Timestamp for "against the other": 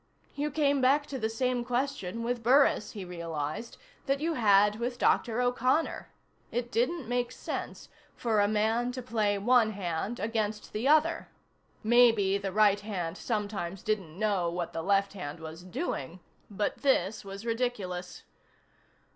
10.19-11.27